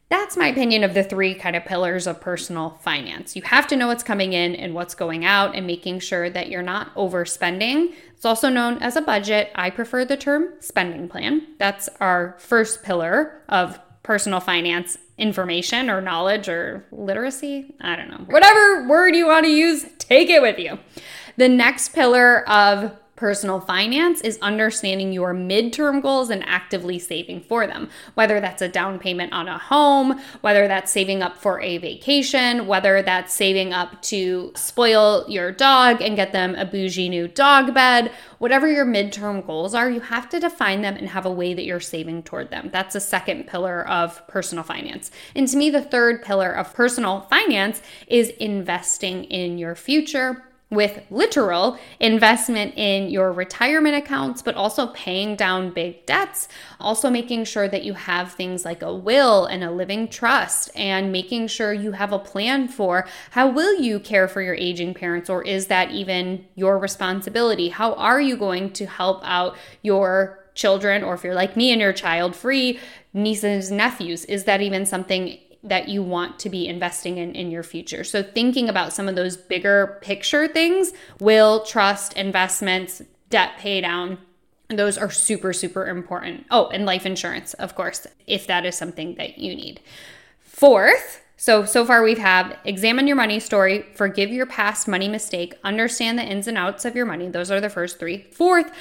that's 0.09 0.37
my 0.37 0.47
opinion 0.47 0.83
of 0.83 0.93
the 0.93 1.03
three 1.03 1.33
kind 1.33 1.55
of 1.55 1.65
pillars 1.65 2.05
of 2.05 2.21
personal 2.21 2.71
finance. 2.81 3.35
You 3.35 3.41
have 3.43 3.67
to 3.67 3.75
know 3.75 3.87
what's 3.87 4.03
coming 4.03 4.33
in 4.33 4.55
and 4.55 4.73
what's 4.73 4.93
going 4.93 5.25
out 5.25 5.55
and 5.55 5.65
making 5.65 5.99
sure 5.99 6.29
that 6.29 6.49
you're 6.49 6.61
not 6.61 6.93
overspending. 6.95 7.93
It's 8.11 8.25
also 8.25 8.49
known 8.49 8.77
as 8.77 8.95
a 8.95 9.01
budget. 9.01 9.51
I 9.55 9.69
prefer 9.69 10.05
the 10.05 10.17
term 10.17 10.49
spending 10.59 11.09
plan. 11.09 11.47
That's 11.57 11.89
our 11.99 12.35
first 12.39 12.83
pillar 12.83 13.41
of 13.49 13.79
personal 14.03 14.39
finance 14.39 14.97
information 15.17 15.89
or 15.89 16.01
knowledge 16.01 16.47
or 16.49 16.85
literacy. 16.91 17.75
I 17.81 17.95
don't 17.95 18.09
know. 18.09 18.25
Whatever 18.27 18.87
word 18.87 19.15
you 19.15 19.27
want 19.27 19.45
to 19.45 19.51
use, 19.51 19.85
take 19.97 20.29
it 20.29 20.41
with 20.41 20.59
you. 20.59 20.79
The 21.37 21.49
next 21.49 21.89
pillar 21.89 22.47
of 22.47 22.91
personal 23.23 23.61
finance 23.61 24.19
is 24.19 24.37
understanding 24.41 25.13
your 25.13 25.33
midterm 25.33 26.01
goals 26.01 26.29
and 26.29 26.45
actively 26.45 26.99
saving 26.99 27.39
for 27.39 27.65
them. 27.65 27.87
Whether 28.15 28.41
that's 28.41 28.61
a 28.61 28.67
down 28.67 28.99
payment 28.99 29.31
on 29.31 29.47
a 29.47 29.57
home, 29.57 30.19
whether 30.41 30.67
that's 30.67 30.91
saving 30.91 31.23
up 31.23 31.37
for 31.37 31.61
a 31.61 31.77
vacation, 31.77 32.67
whether 32.67 33.01
that's 33.01 33.33
saving 33.33 33.71
up 33.71 34.01
to 34.01 34.51
spoil 34.57 35.23
your 35.29 35.53
dog 35.53 36.01
and 36.01 36.17
get 36.17 36.33
them 36.33 36.53
a 36.55 36.65
bougie 36.65 37.07
new 37.07 37.29
dog 37.29 37.73
bed, 37.73 38.11
whatever 38.39 38.67
your 38.67 38.85
midterm 38.85 39.47
goals 39.47 39.73
are, 39.73 39.89
you 39.89 40.01
have 40.01 40.27
to 40.27 40.41
define 40.41 40.81
them 40.81 40.97
and 40.97 41.07
have 41.07 41.25
a 41.25 41.31
way 41.31 41.53
that 41.53 41.63
you're 41.63 41.79
saving 41.79 42.23
toward 42.23 42.51
them. 42.51 42.71
That's 42.73 42.91
the 42.91 42.99
second 42.99 43.47
pillar 43.47 43.87
of 43.87 44.27
personal 44.27 44.65
finance. 44.65 45.11
And 45.33 45.47
to 45.47 45.55
me, 45.55 45.69
the 45.69 45.81
third 45.81 46.23
pillar 46.23 46.51
of 46.51 46.73
personal 46.73 47.21
finance 47.21 47.81
is 48.05 48.31
investing 48.31 49.23
in 49.23 49.57
your 49.57 49.75
future 49.75 50.43
with 50.73 51.01
literal 51.09 51.77
investment 51.99 52.73
in 52.75 53.09
your 53.09 53.31
retirement 53.31 53.95
accounts, 53.95 54.41
but 54.41 54.55
also 54.55 54.87
paying 54.87 55.35
down 55.35 55.71
big 55.73 56.05
debts, 56.05 56.47
also 56.79 57.09
making 57.09 57.45
sure 57.45 57.67
that 57.67 57.83
you 57.83 57.93
have 57.93 58.31
things 58.31 58.65
like 58.65 58.81
a 58.81 58.93
will 58.93 59.45
and 59.45 59.63
a 59.63 59.71
living 59.71 60.07
trust, 60.07 60.69
and 60.75 61.11
making 61.11 61.47
sure 61.47 61.73
you 61.73 61.91
have 61.91 62.11
a 62.11 62.19
plan 62.19 62.67
for 62.67 63.07
how 63.31 63.47
will 63.47 63.79
you 63.79 63.99
care 63.99 64.27
for 64.27 64.41
your 64.41 64.55
aging 64.55 64.93
parents, 64.93 65.29
or 65.29 65.43
is 65.43 65.67
that 65.67 65.91
even 65.91 66.45
your 66.55 66.77
responsibility? 66.77 67.69
How 67.69 67.93
are 67.93 68.21
you 68.21 68.37
going 68.37 68.73
to 68.73 68.85
help 68.85 69.21
out 69.23 69.57
your 69.81 70.39
children, 70.55 71.03
or 71.03 71.15
if 71.15 71.23
you're 71.23 71.33
like 71.33 71.57
me 71.57 71.71
and 71.71 71.81
you're 71.81 71.93
child 71.93 72.35
free, 72.35 72.79
nieces, 73.11 73.71
nephews, 73.71 74.23
is 74.25 74.43
that 74.43 74.61
even 74.61 74.85
something 74.85 75.39
that 75.63 75.87
you 75.87 76.03
want 76.03 76.39
to 76.39 76.49
be 76.49 76.67
investing 76.67 77.17
in 77.17 77.35
in 77.35 77.49
your 77.49 77.63
future. 77.63 78.03
So 78.03 78.21
thinking 78.21 78.69
about 78.69 78.93
some 78.93 79.07
of 79.07 79.15
those 79.15 79.37
bigger 79.37 79.97
picture 80.01 80.47
things, 80.47 80.91
will, 81.19 81.63
trust, 81.65 82.13
investments, 82.13 83.01
debt 83.29 83.51
pay 83.57 83.81
down, 83.81 84.17
those 84.69 84.97
are 84.97 85.09
super 85.09 85.53
super 85.53 85.87
important. 85.87 86.45
Oh, 86.51 86.67
and 86.67 86.85
life 86.85 87.05
insurance, 87.05 87.53
of 87.55 87.75
course, 87.75 88.07
if 88.27 88.47
that 88.47 88.65
is 88.65 88.75
something 88.75 89.15
that 89.15 89.37
you 89.37 89.55
need. 89.55 89.79
Fourth, 90.39 91.21
so, 91.43 91.65
so 91.65 91.85
far 91.85 92.03
we've 92.03 92.17
had 92.17 92.57
examine 92.63 93.05
your 93.05 93.17
money 93.17 93.37
story, 93.39 93.85
forgive 93.95 94.31
your 94.31 94.45
past 94.45 94.87
money 94.87 95.09
mistake, 95.09 95.55
understand 95.63 96.17
the 96.17 96.23
ins 96.23 96.47
and 96.47 96.57
outs 96.57 96.85
of 96.85 96.95
your 96.95 97.05
money. 97.05 97.27
Those 97.27 97.51
are 97.51 97.59
the 97.59 97.69
first 97.69 97.99
three. 97.99 98.23
Fourth, 98.31 98.71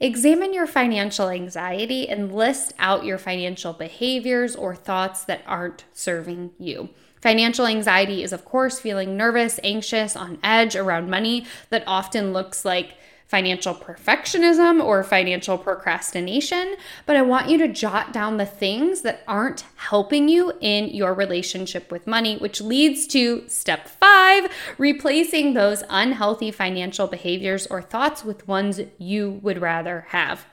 Examine 0.00 0.52
your 0.52 0.66
financial 0.66 1.28
anxiety 1.28 2.08
and 2.08 2.34
list 2.34 2.74
out 2.78 3.04
your 3.04 3.18
financial 3.18 3.72
behaviors 3.72 4.56
or 4.56 4.74
thoughts 4.74 5.24
that 5.24 5.42
aren't 5.46 5.84
serving 5.92 6.50
you. 6.58 6.90
Financial 7.22 7.66
anxiety 7.66 8.22
is, 8.22 8.32
of 8.32 8.44
course, 8.44 8.80
feeling 8.80 9.16
nervous, 9.16 9.58
anxious, 9.62 10.14
on 10.14 10.38
edge 10.42 10.76
around 10.76 11.08
money 11.08 11.46
that 11.70 11.84
often 11.86 12.32
looks 12.32 12.64
like 12.64 12.96
financial 13.34 13.74
perfectionism 13.74 14.80
or 14.80 15.02
financial 15.02 15.58
procrastination, 15.58 16.76
but 17.04 17.16
I 17.16 17.22
want 17.22 17.48
you 17.50 17.58
to 17.58 17.66
jot 17.66 18.12
down 18.12 18.36
the 18.36 18.46
things 18.46 19.00
that 19.00 19.24
aren't 19.26 19.64
helping 19.74 20.28
you 20.28 20.52
in 20.60 20.90
your 20.90 21.12
relationship 21.12 21.90
with 21.90 22.06
money, 22.06 22.36
which 22.36 22.60
leads 22.60 23.08
to 23.08 23.42
step 23.48 23.88
five 23.88 24.46
replacing 24.78 25.54
those 25.54 25.82
unhealthy 25.90 26.52
financial 26.52 27.08
behaviors 27.08 27.66
or 27.66 27.82
thoughts 27.82 28.24
with 28.24 28.46
ones 28.46 28.80
you 28.98 29.40
would 29.42 29.60
rather 29.60 30.06
have. 30.10 30.46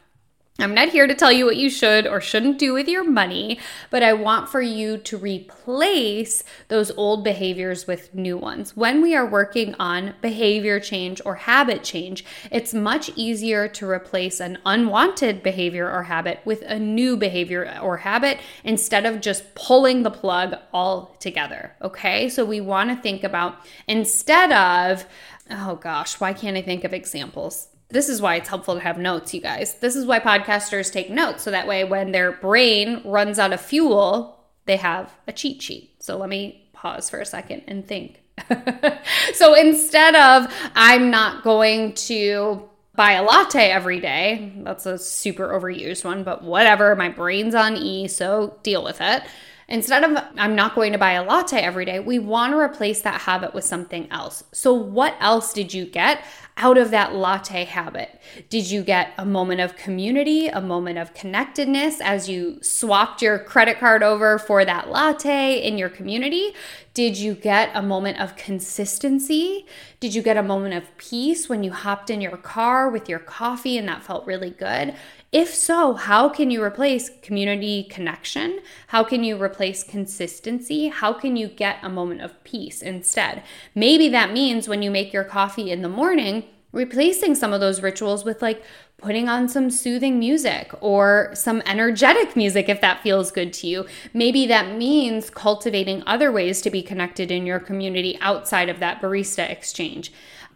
I'm 0.62 0.76
not 0.76 0.90
here 0.90 1.08
to 1.08 1.16
tell 1.16 1.32
you 1.32 1.46
what 1.46 1.58
you 1.58 1.72
should 1.72 2.06
or 2.06 2.22
shouldn't 2.22 2.60
do 2.60 2.72
with 2.72 2.88
your 2.88 3.04
money, 3.04 3.60
but 3.90 4.04
I 4.04 4.14
want 4.14 4.48
for 4.48 4.62
you 4.62 4.98
to 5.00 5.18
replace 5.18 6.44
those 6.68 6.92
old 6.92 7.24
behaviors 7.24 7.88
with 7.88 8.14
new 8.14 8.38
ones. 8.38 8.78
When 8.78 9.02
we 9.02 9.16
are 9.16 9.26
working 9.26 9.74
on 9.80 10.14
behavior 10.22 10.80
change 10.80 11.20
or 11.26 11.34
habit 11.34 11.84
change, 11.84 12.24
it's 12.52 12.76
much 12.76 13.10
easier 13.16 13.68
to 13.70 13.90
replace 13.90 14.40
an 14.40 14.60
unwanted 14.64 15.42
behavior 15.42 15.92
or 15.92 16.04
habit 16.04 16.42
with 16.46 16.62
a 16.68 16.78
new 16.78 17.18
behavior 17.18 17.80
or 17.82 17.98
habit 17.98 18.40
instead 18.64 19.08
of 19.08 19.20
just 19.20 19.56
pulling 19.56 20.04
the 20.04 20.12
plug 20.12 20.54
all 20.72 21.16
together. 21.20 21.76
Okay, 21.82 22.30
so 22.30 22.46
we 22.46 22.62
want 22.62 22.92
to 22.92 23.02
think 23.02 23.24
about 23.24 23.56
instead 23.88 24.52
of, 24.52 25.06
oh 25.50 25.78
gosh, 25.78 26.20
why 26.20 26.34
can't 26.34 26.56
I 26.56 26.62
think 26.62 26.84
of 26.84 26.94
examples? 26.94 27.68
This 27.92 28.10
is 28.10 28.22
why 28.22 28.36
it's 28.36 28.50
helpful 28.50 28.76
to 28.76 28.82
have 28.82 28.98
notes, 28.98 29.34
you 29.34 29.42
guys. 29.42 29.76
This 29.76 29.96
is 29.96 30.06
why 30.06 30.20
podcasters 30.20 30.92
take 30.92 31.10
notes. 31.10 31.44
So 31.44 31.52
that 31.52 31.68
way, 31.68 31.84
when 31.84 32.12
their 32.12 32.32
brain 32.32 33.02
runs 33.04 33.40
out 33.40 33.54
of 33.54 33.62
fuel, 33.62 34.40
they 34.66 34.78
have 34.78 35.14
a 35.28 35.34
cheat 35.34 35.62
sheet. 35.62 35.96
So 36.00 36.18
let 36.18 36.30
me 36.30 36.70
pause 36.74 37.10
for 37.10 37.20
a 37.20 37.26
second 37.26 37.64
and 37.68 37.88
think. 37.88 38.22
so 39.34 39.54
instead 39.54 40.16
of, 40.16 40.54
I'm 40.76 41.12
not 41.12 41.44
going 41.44 41.94
to 41.94 42.70
buy 42.96 43.14
a 43.14 43.24
latte 43.24 43.70
every 43.70 44.00
day, 44.00 44.54
that's 44.58 44.86
a 44.86 44.98
super 44.98 45.50
overused 45.50 46.04
one, 46.04 46.24
but 46.24 46.44
whatever, 46.44 46.96
my 46.96 47.10
brain's 47.10 47.56
on 47.56 47.78
E, 47.78 48.08
so 48.08 48.58
deal 48.64 48.84
with 48.84 49.00
it. 49.00 49.24
Instead 49.72 50.04
of 50.04 50.22
I'm 50.38 50.54
not 50.54 50.76
going 50.76 50.92
to 50.92 50.98
buy 50.98 51.14
a 51.14 51.24
latte 51.24 51.58
every 51.58 51.86
day, 51.86 52.02
we 52.02 52.20
want 52.20 52.52
to 52.52 52.60
replace 52.60 53.02
that 53.04 53.22
habit 53.22 53.54
with 53.54 53.64
something 53.64 54.06
else. 54.12 54.44
So, 54.52 54.74
what 54.74 55.16
else 55.22 55.54
did 55.54 55.74
you 55.74 55.86
get 55.86 56.26
out 56.58 56.78
of 56.78 56.92
that 56.92 57.16
latte 57.16 57.64
habit? 57.64 58.20
Did 58.50 58.70
you 58.70 58.84
get 58.84 59.14
a 59.18 59.26
moment 59.26 59.62
of 59.62 59.78
community, 59.78 60.48
a 60.48 60.60
moment 60.60 60.98
of 60.98 61.14
connectedness 61.14 62.02
as 62.02 62.28
you 62.28 62.60
swapped 62.62 63.22
your 63.22 63.40
credit 63.40 63.80
card 63.80 64.04
over 64.04 64.38
for 64.38 64.66
that 64.66 64.90
latte 64.90 65.66
in 65.66 65.78
your 65.78 65.90
community? 65.90 66.54
Did 66.94 67.18
you 67.18 67.34
get 67.34 67.72
a 67.74 67.82
moment 67.82 68.20
of 68.20 68.36
consistency? 68.36 69.66
Did 70.02 70.14
you 70.14 70.22
get 70.22 70.36
a 70.36 70.44
moment 70.44 70.74
of 70.74 70.98
peace 70.98 71.48
when 71.48 71.64
you 71.64 71.72
hopped 71.72 72.10
in 72.10 72.20
your 72.20 72.36
car 72.36 72.90
with 72.90 73.08
your 73.08 73.20
coffee 73.20 73.78
and 73.78 73.88
that 73.88 74.04
felt 74.04 74.28
really 74.28 74.50
good? 74.50 74.96
If 75.32 75.56
so, 75.56 75.94
how 75.94 76.28
can 76.28 76.52
you 76.52 76.62
replace 76.62 77.10
community 77.22 77.84
connection? 77.84 78.60
How 78.88 79.06
can 79.06 79.24
you 79.24 79.42
replace 79.42 79.82
consistency? 79.82 80.90
How 80.90 81.14
can 81.14 81.38
you 81.38 81.48
get 81.48 81.78
a 81.82 81.88
moment 81.88 82.20
of 82.20 82.44
peace 82.44 82.82
instead? 82.82 83.42
Maybe 83.74 84.10
that 84.10 84.34
means 84.34 84.68
when 84.68 84.82
you 84.82 84.92
make 84.92 85.14
your 85.14 85.24
coffee 85.24 85.72
in 85.72 85.84
the 85.84 85.88
morning, 85.88 86.44
replacing 86.74 87.36
some 87.36 87.54
of 87.54 87.62
those 87.62 87.82
rituals 87.82 88.26
with 88.26 88.42
like 88.42 88.62
putting 88.98 89.30
on 89.30 89.48
some 89.48 89.70
soothing 89.70 90.20
music 90.20 90.72
or 90.82 91.32
some 91.34 91.64
energetic 91.66 92.36
music 92.36 92.68
if 92.68 92.82
that 92.82 93.02
feels 93.02 93.32
good 93.32 93.54
to 93.54 93.68
you. 93.68 93.86
Maybe 94.14 94.46
that 94.48 94.76
means 94.76 95.30
cultivating 95.30 96.04
other 96.06 96.30
ways 96.30 96.62
to 96.62 96.70
be 96.70 96.84
connected 96.84 97.32
in 97.32 97.46
your 97.46 97.60
community 97.60 98.18
outside 98.20 98.68
of 98.68 98.80
that 98.82 99.02
barista 99.02 99.50
exchange. 99.50 100.12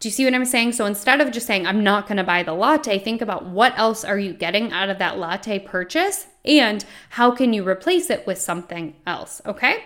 Do 0.05 0.09
you 0.09 0.13
see 0.13 0.25
what 0.25 0.35
I'm 0.35 0.45
saying? 0.45 0.73
So 0.73 0.85
instead 0.85 1.19
of 1.19 1.31
just 1.31 1.47
saying, 1.47 1.65
I'm 1.65 1.83
not 1.83 2.05
going 2.05 2.17
to 2.17 2.23
buy 2.23 2.43
the 2.43 2.53
latte, 2.53 2.99
think 2.99 3.23
about 3.23 3.47
what 3.47 3.73
else 3.75 4.05
are 4.05 4.19
you 4.19 4.33
getting 4.33 4.71
out 4.71 4.89
of 4.89 4.99
that 4.99 5.17
latte 5.17 5.57
purchase 5.57 6.27
and 6.45 6.85
how 7.09 7.31
can 7.31 7.53
you 7.53 7.67
replace 7.67 8.11
it 8.11 8.27
with 8.27 8.37
something 8.37 8.93
else? 9.07 9.41
Okay? 9.47 9.83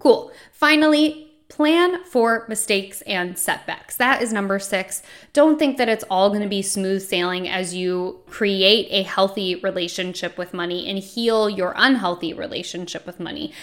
Cool. 0.00 0.32
Finally, 0.52 1.32
plan 1.48 2.04
for 2.04 2.44
mistakes 2.46 3.00
and 3.06 3.38
setbacks. 3.38 3.96
That 3.96 4.20
is 4.20 4.34
number 4.34 4.58
six. 4.58 5.02
Don't 5.32 5.58
think 5.58 5.78
that 5.78 5.88
it's 5.88 6.04
all 6.10 6.28
going 6.28 6.42
to 6.42 6.46
be 6.46 6.60
smooth 6.60 7.00
sailing 7.00 7.48
as 7.48 7.74
you 7.74 8.20
create 8.26 8.88
a 8.90 9.02
healthy 9.02 9.54
relationship 9.54 10.36
with 10.36 10.52
money 10.52 10.86
and 10.86 10.98
heal 10.98 11.48
your 11.48 11.72
unhealthy 11.74 12.34
relationship 12.34 13.06
with 13.06 13.18
money 13.18 13.54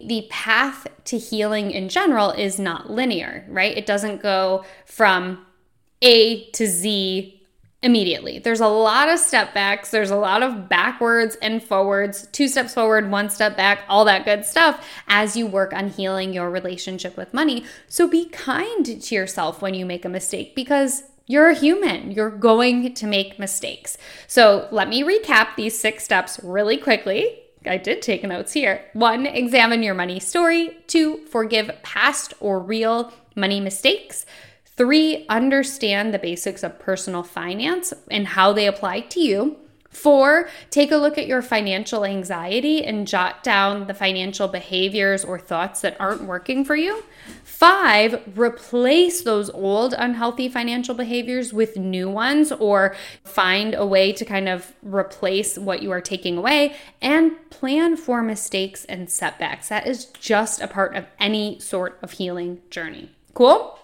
the 0.00 0.26
path 0.30 0.86
to 1.04 1.18
healing 1.18 1.70
in 1.70 1.88
general 1.88 2.30
is 2.30 2.58
not 2.58 2.90
linear, 2.90 3.44
right? 3.48 3.76
It 3.76 3.86
doesn't 3.86 4.22
go 4.22 4.64
from 4.86 5.44
A 6.02 6.50
to 6.50 6.66
Z 6.66 7.40
immediately. 7.82 8.38
There's 8.38 8.60
a 8.60 8.66
lot 8.66 9.10
of 9.10 9.18
step 9.18 9.52
backs, 9.52 9.90
there's 9.90 10.10
a 10.10 10.16
lot 10.16 10.42
of 10.42 10.70
backwards 10.70 11.36
and 11.42 11.62
forwards, 11.62 12.26
two 12.32 12.48
steps 12.48 12.72
forward, 12.72 13.10
one 13.10 13.28
step 13.28 13.58
back, 13.58 13.80
all 13.88 14.06
that 14.06 14.24
good 14.24 14.46
stuff 14.46 14.88
as 15.06 15.36
you 15.36 15.46
work 15.46 15.74
on 15.74 15.90
healing 15.90 16.32
your 16.32 16.50
relationship 16.50 17.14
with 17.16 17.34
money. 17.34 17.64
So 17.86 18.08
be 18.08 18.24
kind 18.30 18.86
to 18.86 19.14
yourself 19.14 19.60
when 19.60 19.74
you 19.74 19.84
make 19.84 20.06
a 20.06 20.08
mistake 20.08 20.54
because 20.54 21.02
you're 21.26 21.50
a 21.50 21.54
human. 21.54 22.10
You're 22.10 22.30
going 22.30 22.94
to 22.94 23.06
make 23.06 23.38
mistakes. 23.38 23.96
So 24.26 24.68
let 24.70 24.88
me 24.88 25.02
recap 25.02 25.56
these 25.56 25.78
six 25.78 26.04
steps 26.04 26.40
really 26.42 26.78
quickly. 26.78 27.43
I 27.66 27.76
did 27.76 28.02
take 28.02 28.22
notes 28.24 28.52
here. 28.52 28.84
One, 28.92 29.26
examine 29.26 29.82
your 29.82 29.94
money 29.94 30.20
story. 30.20 30.76
Two, 30.86 31.24
forgive 31.26 31.70
past 31.82 32.34
or 32.40 32.60
real 32.60 33.12
money 33.34 33.60
mistakes. 33.60 34.26
Three, 34.76 35.24
understand 35.28 36.12
the 36.12 36.18
basics 36.18 36.62
of 36.62 36.78
personal 36.78 37.22
finance 37.22 37.92
and 38.10 38.26
how 38.26 38.52
they 38.52 38.66
apply 38.66 39.00
to 39.00 39.20
you. 39.20 39.56
Four, 39.88 40.48
take 40.70 40.90
a 40.90 40.96
look 40.96 41.16
at 41.18 41.28
your 41.28 41.40
financial 41.40 42.04
anxiety 42.04 42.84
and 42.84 43.06
jot 43.06 43.44
down 43.44 43.86
the 43.86 43.94
financial 43.94 44.48
behaviors 44.48 45.24
or 45.24 45.38
thoughts 45.38 45.82
that 45.82 45.96
aren't 46.00 46.24
working 46.24 46.64
for 46.64 46.74
you. 46.74 47.04
Five, 47.54 48.36
replace 48.36 49.22
those 49.22 49.48
old 49.48 49.94
unhealthy 49.96 50.48
financial 50.48 50.92
behaviors 50.92 51.52
with 51.52 51.76
new 51.76 52.10
ones 52.10 52.50
or 52.50 52.96
find 53.22 53.74
a 53.74 53.86
way 53.86 54.12
to 54.12 54.24
kind 54.24 54.48
of 54.48 54.72
replace 54.82 55.56
what 55.56 55.80
you 55.80 55.92
are 55.92 56.00
taking 56.00 56.36
away 56.36 56.74
and 57.00 57.32
plan 57.50 57.96
for 57.96 58.22
mistakes 58.22 58.84
and 58.86 59.08
setbacks. 59.08 59.68
That 59.68 59.86
is 59.86 60.06
just 60.06 60.60
a 60.60 60.66
part 60.66 60.96
of 60.96 61.06
any 61.20 61.60
sort 61.60 61.96
of 62.02 62.10
healing 62.10 62.60
journey. 62.70 63.12
Cool? 63.34 63.78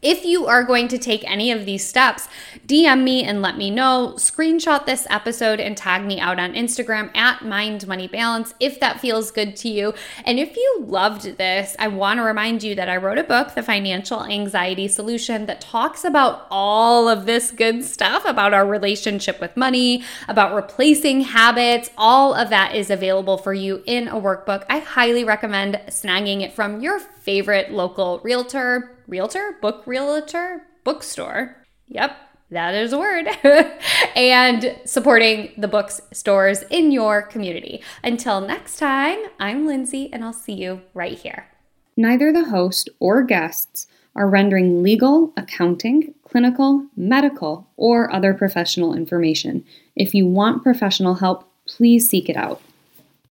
If 0.00 0.24
you 0.24 0.46
are 0.46 0.62
going 0.62 0.86
to 0.88 0.98
take 0.98 1.28
any 1.28 1.50
of 1.50 1.66
these 1.66 1.84
steps, 1.84 2.28
DM 2.66 3.02
me 3.02 3.24
and 3.24 3.42
let 3.42 3.56
me 3.56 3.68
know. 3.68 4.14
Screenshot 4.16 4.86
this 4.86 5.08
episode 5.10 5.58
and 5.58 5.76
tag 5.76 6.04
me 6.04 6.20
out 6.20 6.38
on 6.38 6.54
Instagram 6.54 7.14
at 7.16 7.44
Mind 7.44 7.86
Money 7.88 8.06
Balance 8.06 8.54
if 8.60 8.78
that 8.78 9.00
feels 9.00 9.32
good 9.32 9.56
to 9.56 9.68
you. 9.68 9.94
And 10.24 10.38
if 10.38 10.56
you 10.56 10.84
loved 10.86 11.36
this, 11.36 11.74
I 11.80 11.88
want 11.88 12.18
to 12.18 12.22
remind 12.22 12.62
you 12.62 12.76
that 12.76 12.88
I 12.88 12.96
wrote 12.96 13.18
a 13.18 13.24
book, 13.24 13.54
The 13.54 13.62
Financial 13.62 14.24
Anxiety 14.24 14.86
Solution, 14.86 15.46
that 15.46 15.60
talks 15.60 16.04
about 16.04 16.46
all 16.48 17.08
of 17.08 17.26
this 17.26 17.50
good 17.50 17.84
stuff 17.84 18.24
about 18.24 18.54
our 18.54 18.66
relationship 18.66 19.40
with 19.40 19.56
money, 19.56 20.04
about 20.28 20.54
replacing 20.54 21.22
habits. 21.22 21.90
All 21.98 22.34
of 22.34 22.50
that 22.50 22.76
is 22.76 22.88
available 22.88 23.36
for 23.36 23.52
you 23.52 23.82
in 23.84 24.06
a 24.06 24.14
workbook. 24.14 24.64
I 24.70 24.78
highly 24.78 25.24
recommend 25.24 25.80
snagging 25.88 26.42
it 26.42 26.52
from 26.52 26.80
your 26.80 27.00
favorite 27.00 27.72
local 27.72 28.20
realtor 28.22 28.94
realtor, 29.08 29.56
book 29.60 29.82
realtor, 29.86 30.62
bookstore. 30.84 31.56
Yep, 31.88 32.16
that 32.50 32.74
is 32.74 32.92
a 32.92 32.98
word. 32.98 33.26
and 34.14 34.78
supporting 34.84 35.52
the 35.56 35.66
bookstores 35.66 36.62
in 36.70 36.92
your 36.92 37.22
community. 37.22 37.82
Until 38.04 38.40
next 38.40 38.76
time, 38.76 39.18
I'm 39.40 39.66
Lindsay, 39.66 40.10
and 40.12 40.22
I'll 40.22 40.32
see 40.32 40.52
you 40.52 40.82
right 40.94 41.18
here. 41.18 41.48
Neither 41.96 42.32
the 42.32 42.44
host 42.44 42.88
or 43.00 43.22
guests 43.22 43.86
are 44.14 44.28
rendering 44.28 44.82
legal, 44.82 45.32
accounting, 45.36 46.14
clinical, 46.28 46.86
medical, 46.96 47.68
or 47.76 48.12
other 48.12 48.34
professional 48.34 48.94
information. 48.94 49.64
If 49.96 50.14
you 50.14 50.26
want 50.26 50.62
professional 50.62 51.14
help, 51.14 51.48
please 51.66 52.08
seek 52.08 52.28
it 52.28 52.36
out. 52.36 52.60